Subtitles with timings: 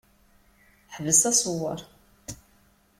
[0.95, 1.79] Ḥbes aṣewwer!